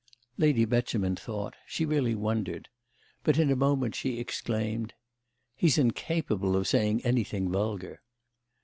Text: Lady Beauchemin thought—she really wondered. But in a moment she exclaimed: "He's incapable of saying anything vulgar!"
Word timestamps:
Lady 0.39 0.65
Beauchemin 0.65 1.15
thought—she 1.15 1.85
really 1.85 2.15
wondered. 2.15 2.69
But 3.23 3.37
in 3.37 3.51
a 3.51 3.55
moment 3.55 3.93
she 3.93 4.17
exclaimed: 4.17 4.95
"He's 5.55 5.77
incapable 5.77 6.55
of 6.55 6.67
saying 6.67 7.05
anything 7.05 7.51
vulgar!" 7.51 8.01